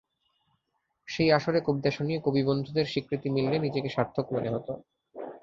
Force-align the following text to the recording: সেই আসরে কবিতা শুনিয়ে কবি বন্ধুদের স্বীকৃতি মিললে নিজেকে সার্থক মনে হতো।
সেই 1.07 1.29
আসরে 1.31 1.59
কবিতা 1.61 1.89
শুনিয়ে 1.91 2.19
কবি 2.23 2.41
বন্ধুদের 2.43 2.85
স্বীকৃতি 2.85 3.27
মিললে 3.29 3.57
নিজেকে 3.59 3.89
সার্থক 3.89 4.25
মনে 4.33 4.49
হতো। 4.49 4.73